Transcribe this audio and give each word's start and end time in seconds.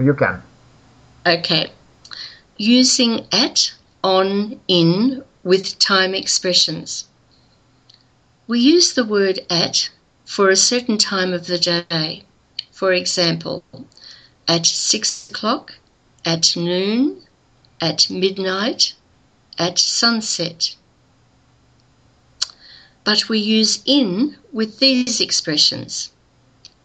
You 0.00 0.14
can. 0.14 0.42
Okay. 1.26 1.70
Using 2.56 3.26
at, 3.32 3.72
on, 4.02 4.60
in 4.68 5.22
with 5.42 5.78
time 5.78 6.14
expressions. 6.14 7.06
We 8.46 8.60
use 8.60 8.94
the 8.94 9.04
word 9.04 9.40
at 9.48 9.90
for 10.24 10.48
a 10.48 10.56
certain 10.56 10.98
time 10.98 11.32
of 11.32 11.46
the 11.46 11.58
day. 11.58 12.24
For 12.70 12.92
example, 12.92 13.62
at 14.48 14.66
six 14.66 15.30
o'clock, 15.30 15.74
at 16.24 16.56
noon, 16.56 17.22
at 17.80 18.10
midnight, 18.10 18.94
at 19.58 19.78
sunset. 19.78 20.76
But 23.04 23.28
we 23.28 23.38
use 23.38 23.82
in 23.86 24.36
with 24.52 24.78
these 24.78 25.20
expressions 25.20 26.10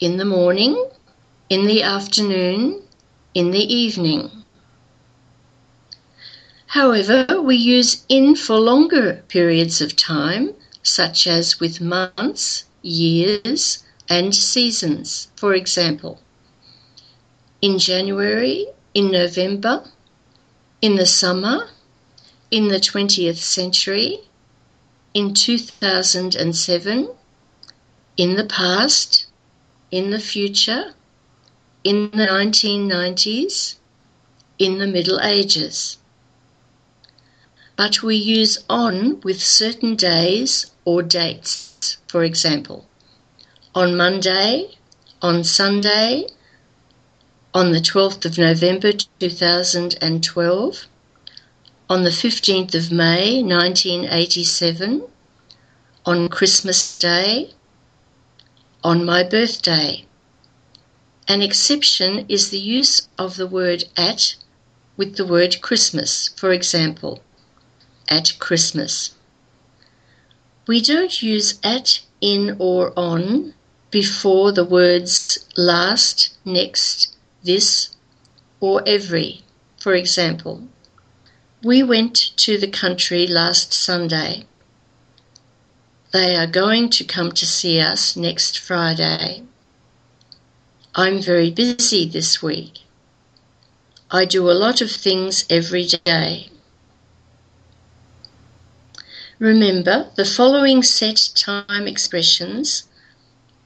in 0.00 0.16
the 0.16 0.24
morning, 0.24 0.90
in 1.52 1.66
the 1.66 1.82
afternoon, 1.82 2.80
in 3.34 3.50
the 3.50 3.74
evening. 3.84 4.30
However, 6.68 7.42
we 7.42 7.56
use 7.56 8.06
in 8.08 8.36
for 8.36 8.58
longer 8.58 9.22
periods 9.28 9.82
of 9.82 9.94
time, 9.94 10.54
such 10.82 11.26
as 11.26 11.60
with 11.60 11.78
months, 11.78 12.64
years, 12.80 13.84
and 14.08 14.34
seasons. 14.34 15.28
For 15.36 15.52
example, 15.52 16.22
in 17.60 17.78
January, 17.78 18.68
in 18.94 19.10
November, 19.10 19.84
in 20.80 20.96
the 20.96 21.04
summer, 21.04 21.68
in 22.50 22.68
the 22.68 22.80
20th 22.80 23.36
century, 23.36 24.20
in 25.12 25.34
2007, 25.34 27.10
in 28.16 28.36
the 28.36 28.46
past, 28.46 29.26
in 29.90 30.10
the 30.12 30.18
future, 30.18 30.94
in 31.84 32.10
the 32.12 32.26
1990s, 32.26 33.76
in 34.58 34.78
the 34.78 34.86
Middle 34.86 35.20
Ages. 35.20 35.98
But 37.76 38.02
we 38.02 38.16
use 38.16 38.58
on 38.68 39.20
with 39.22 39.42
certain 39.42 39.96
days 39.96 40.70
or 40.84 41.02
dates, 41.02 41.96
for 42.06 42.22
example, 42.22 42.86
on 43.74 43.96
Monday, 43.96 44.76
on 45.20 45.42
Sunday, 45.42 46.26
on 47.54 47.72
the 47.72 47.80
12th 47.80 48.24
of 48.24 48.38
November 48.38 48.92
2012, 48.92 50.86
on 51.90 52.02
the 52.04 52.10
15th 52.10 52.74
of 52.74 52.92
May 52.92 53.42
1987, 53.42 55.02
on 56.06 56.28
Christmas 56.28 56.98
Day, 56.98 57.50
on 58.84 59.04
my 59.04 59.22
birthday. 59.22 60.06
An 61.28 61.40
exception 61.40 62.26
is 62.28 62.50
the 62.50 62.58
use 62.58 63.08
of 63.16 63.36
the 63.36 63.46
word 63.46 63.84
at 63.96 64.34
with 64.96 65.16
the 65.16 65.24
word 65.24 65.60
Christmas, 65.62 66.30
for 66.36 66.52
example, 66.52 67.22
at 68.08 68.38
Christmas. 68.38 69.12
We 70.66 70.80
don't 70.80 71.22
use 71.22 71.58
at, 71.62 72.00
in, 72.20 72.56
or 72.58 72.92
on 72.96 73.54
before 73.90 74.52
the 74.52 74.64
words 74.64 75.46
last, 75.56 76.30
next, 76.44 77.14
this, 77.42 77.90
or 78.60 78.82
every. 78.86 79.42
For 79.78 79.94
example, 79.94 80.68
we 81.62 81.82
went 81.82 82.32
to 82.38 82.58
the 82.58 82.68
country 82.68 83.26
last 83.26 83.72
Sunday. 83.72 84.44
They 86.12 86.36
are 86.36 86.46
going 86.46 86.90
to 86.90 87.04
come 87.04 87.32
to 87.32 87.46
see 87.46 87.80
us 87.80 88.16
next 88.16 88.58
Friday. 88.58 89.44
I'm 90.94 91.22
very 91.22 91.50
busy 91.50 92.06
this 92.06 92.42
week. 92.42 92.80
I 94.10 94.26
do 94.26 94.50
a 94.50 94.52
lot 94.52 94.82
of 94.82 94.90
things 94.90 95.46
every 95.48 95.86
day. 95.86 96.50
Remember 99.38 100.10
the 100.16 100.26
following 100.26 100.82
set 100.82 101.30
time 101.34 101.88
expressions 101.88 102.84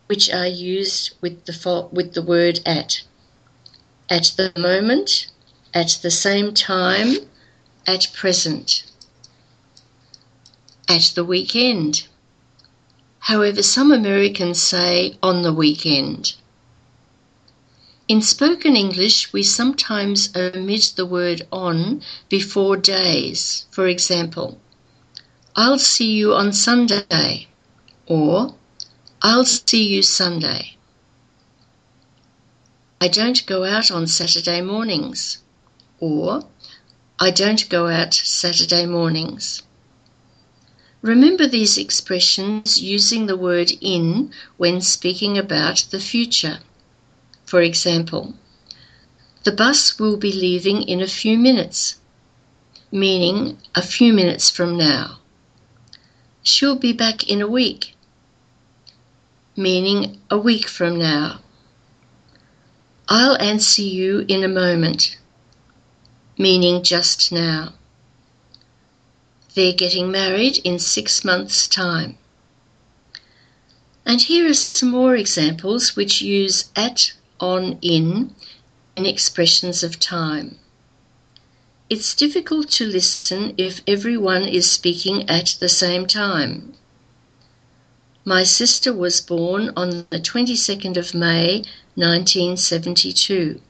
which 0.06 0.31
are 0.31 0.47
used 0.47 1.15
with 1.21 1.45
the, 1.47 1.89
with 1.91 2.15
the 2.15 2.23
word 2.23 2.61
at. 2.65 3.03
At 4.09 4.33
the 4.37 4.53
moment, 4.56 5.27
at 5.75 5.99
the 6.03 6.12
same 6.12 6.55
time, 6.55 7.17
at 7.89 8.06
present, 8.15 8.84
at 10.89 11.11
the 11.17 11.25
weekend. 11.25 12.06
However, 13.19 13.65
some 13.65 13.91
Americans 13.91 14.62
say 14.62 15.19
on 15.25 15.43
the 15.43 15.53
weekend. 15.53 16.37
In 18.09 18.22
spoken 18.22 18.77
English, 18.77 19.33
we 19.33 19.43
sometimes 19.43 20.31
omit 20.37 20.93
the 20.94 21.05
word 21.05 21.44
on 21.50 22.03
before 22.28 22.77
days. 22.77 23.67
For 23.72 23.89
example, 23.89 24.61
I'll 25.56 25.81
see 25.81 26.12
you 26.12 26.33
on 26.33 26.53
Sunday, 26.53 27.49
or 28.06 28.55
I'll 29.22 29.44
see 29.44 29.89
you 29.89 30.03
Sunday. 30.03 30.77
I 33.00 33.09
don't 33.09 33.44
go 33.44 33.65
out 33.65 33.91
on 33.91 34.06
Saturday 34.06 34.61
mornings, 34.61 35.38
or 35.99 36.47
I 37.19 37.33
don't 37.33 37.69
go 37.69 37.88
out 37.88 38.15
Saturday 38.15 38.87
mornings. 38.87 39.65
Remember 41.03 41.49
these 41.49 41.77
expressions 41.77 42.81
using 42.81 43.27
the 43.27 43.37
word 43.37 43.73
in 43.81 44.31
when 44.59 44.81
speaking 44.81 45.37
about 45.37 45.87
the 45.91 45.99
future. 45.99 46.61
For 47.47 47.62
example, 47.62 48.34
the 49.45 49.53
bus 49.53 50.01
will 50.01 50.17
be 50.17 50.33
leaving 50.33 50.83
in 50.83 51.01
a 51.01 51.07
few 51.07 51.39
minutes, 51.39 52.01
meaning 52.91 53.59
a 53.75 53.83
few 53.83 54.12
minutes 54.12 54.51
from 54.51 54.77
now. 54.77 55.21
She'll 56.43 56.75
be 56.77 56.93
back 56.93 57.29
in 57.31 57.41
a 57.41 57.47
week, 57.47 57.95
meaning 59.56 60.21
a 60.29 60.37
week 60.37 60.67
from 60.67 60.99
now. 60.99 61.41
I'll 63.09 63.41
answer 63.41 63.83
you 63.83 64.25
in 64.27 64.43
a 64.43 64.49
moment, 64.49 65.17
meaning 66.37 66.83
just 66.83 67.31
now. 67.31 67.75
They're 69.55 69.73
getting 69.73 70.11
married 70.11 70.59
in 70.65 70.81
six 70.81 71.25
months' 71.25 71.69
time. 71.69 72.19
And 74.05 74.21
here 74.21 74.51
are 74.51 74.55
some 74.55 74.91
more 74.91 75.15
examples 75.15 75.95
which 75.95 76.21
use 76.21 76.71
at, 76.75 77.12
on, 77.41 77.79
in 77.83 78.35
in 78.97 79.05
expressions 79.05 79.83
of 79.83 80.01
time. 80.01 80.59
It's 81.91 82.15
difficult 82.15 82.71
to 82.73 82.87
listen 82.87 83.55
if 83.59 83.83
everyone 83.87 84.43
is 84.49 84.71
speaking 84.71 85.29
at 85.29 85.57
the 85.61 85.69
same 85.69 86.07
time. 86.07 86.75
My 88.25 88.43
sister 88.43 88.93
was 88.93 89.21
born 89.21 89.71
on 89.77 90.07
the 90.11 90.19
22nd 90.19 90.97
of 90.97 91.15
May 91.15 91.63
1972. 91.95 93.61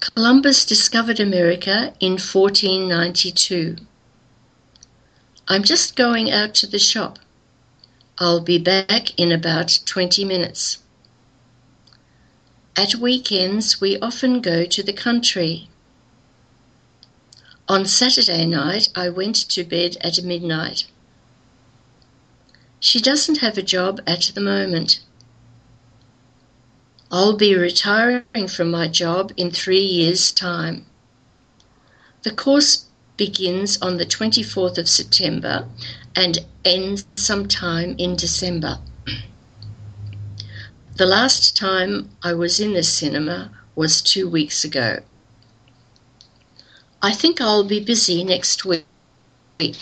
Columbus 0.00 0.66
discovered 0.66 1.20
America 1.20 1.94
in 2.00 2.12
1492. 2.12 3.76
I'm 5.48 5.62
just 5.62 5.96
going 5.96 6.30
out 6.30 6.54
to 6.56 6.66
the 6.66 6.78
shop. 6.78 7.18
I'll 8.18 8.40
be 8.40 8.58
back 8.58 9.18
in 9.18 9.32
about 9.32 9.78
20 9.86 10.24
minutes. 10.24 10.78
At 12.76 12.94
weekends, 12.94 13.80
we 13.80 13.98
often 13.98 14.40
go 14.40 14.64
to 14.64 14.82
the 14.82 14.92
country. 14.92 15.68
On 17.68 17.84
Saturday 17.84 18.46
night, 18.46 18.88
I 18.94 19.08
went 19.08 19.36
to 19.50 19.64
bed 19.64 19.96
at 20.00 20.22
midnight. 20.22 20.84
She 22.78 23.00
doesn't 23.00 23.38
have 23.38 23.58
a 23.58 23.62
job 23.62 24.00
at 24.06 24.32
the 24.34 24.40
moment. 24.40 25.00
I'll 27.10 27.36
be 27.36 27.56
retiring 27.56 28.48
from 28.48 28.70
my 28.70 28.86
job 28.86 29.32
in 29.36 29.50
three 29.50 29.84
years' 29.84 30.30
time. 30.30 30.86
The 32.22 32.30
course 32.30 32.86
begins 33.16 33.78
on 33.82 33.96
the 33.96 34.06
24th 34.06 34.78
of 34.78 34.88
September 34.88 35.68
and 36.14 36.38
ends 36.64 37.04
sometime 37.16 37.96
in 37.98 38.14
December. 38.16 38.78
The 41.00 41.06
last 41.06 41.56
time 41.56 42.10
I 42.22 42.34
was 42.34 42.60
in 42.60 42.74
the 42.74 42.82
cinema 42.82 43.50
was 43.74 44.02
two 44.02 44.28
weeks 44.28 44.64
ago. 44.64 44.98
I 47.00 47.14
think 47.14 47.40
I'll 47.40 47.64
be 47.64 47.80
busy 47.80 48.22
next 48.22 48.66
week. 48.66 48.84